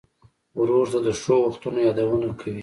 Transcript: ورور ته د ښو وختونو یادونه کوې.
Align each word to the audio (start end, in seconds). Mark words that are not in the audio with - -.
ورور 0.59 0.85
ته 0.93 0.99
د 1.07 1.09
ښو 1.21 1.35
وختونو 1.45 1.79
یادونه 1.87 2.29
کوې. 2.39 2.59